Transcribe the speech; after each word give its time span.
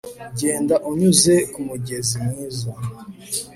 Genda 0.39 0.75
unyuze 0.89 1.33
kumugezi 1.51 2.17
mwiza 2.25 2.69